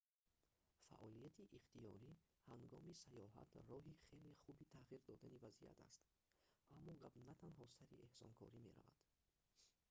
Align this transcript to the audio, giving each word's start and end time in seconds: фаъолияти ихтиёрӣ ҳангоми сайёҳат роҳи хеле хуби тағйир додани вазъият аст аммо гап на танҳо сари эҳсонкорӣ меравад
фаъолияти 0.87 1.43
ихтиёрӣ 1.57 2.11
ҳангоми 2.51 2.93
сайёҳат 3.03 3.49
роҳи 3.69 3.95
хеле 4.05 4.31
хуби 4.41 4.69
тағйир 4.73 4.99
додани 5.09 5.41
вазъият 5.43 5.79
аст 5.87 6.01
аммо 6.75 6.91
гап 7.03 7.13
на 7.27 7.33
танҳо 7.41 7.65
сари 7.77 8.01
эҳсонкорӣ 8.07 8.57
меравад 8.67 8.99